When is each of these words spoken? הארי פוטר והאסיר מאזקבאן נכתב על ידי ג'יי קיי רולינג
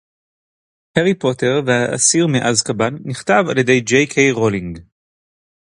הארי 0.95 1.13
פוטר 1.19 1.61
והאסיר 1.65 2.27
מאזקבאן 2.27 2.93
נכתב 3.05 3.43
על 3.49 3.57
ידי 3.57 3.79
ג'יי 3.79 4.07
קיי 4.07 4.31
רולינג 4.31 4.79